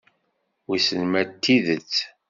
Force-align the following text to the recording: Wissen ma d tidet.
Wissen 0.67 1.01
ma 1.11 1.21
d 1.27 1.31
tidet. 1.43 1.93